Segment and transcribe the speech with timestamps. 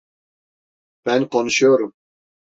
[1.05, 1.93] Ben konuşuyorum!